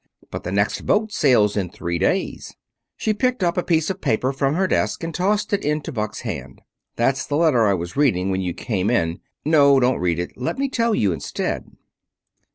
[0.31, 2.55] But the next boat sails in three days."
[2.97, 6.21] She picked up a piece of paper from her desk and tossed it into Buck's
[6.21, 6.61] hand.
[6.95, 9.19] "That's the letter I was reading when you came in.
[9.45, 10.35] No; don't read it.
[10.35, 11.69] Let me tell you instead."